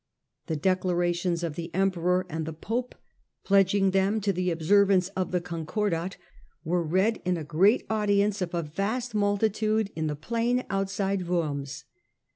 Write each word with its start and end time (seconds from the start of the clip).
The 0.47 0.55
declarations 0.55 1.43
of 1.43 1.53
the 1.55 1.69
emperor 1.75 2.25
and 2.27 2.47
the 2.47 2.53
pope, 2.53 2.95
pledging 3.43 3.91
them 3.91 4.19
to 4.21 4.33
the 4.33 4.49
observance 4.49 5.09
of 5.09 5.29
the 5.31 5.39
concordat, 5.41 6.17
were 6.63 6.81
read 6.81 7.21
in 7.23 7.35
the 7.35 7.85
audience 7.87 8.41
of 8.41 8.55
a 8.55 8.63
vast 8.63 9.13
multitude 9.13 9.91
in 9.95 10.07
the 10.07 10.15
plain 10.15 10.63
outside 10.71 11.27
Worms. 11.27 11.83